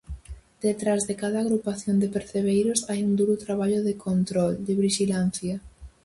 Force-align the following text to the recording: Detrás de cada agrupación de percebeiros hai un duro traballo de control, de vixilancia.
Detrás 0.65 1.05
de 1.07 1.15
cada 1.21 1.37
agrupación 1.41 1.95
de 2.01 2.13
percebeiros 2.15 2.79
hai 2.89 2.99
un 3.07 3.13
duro 3.19 3.35
traballo 3.45 3.79
de 3.87 3.93
control, 4.07 4.53
de 4.67 4.73
vixilancia. 4.83 5.55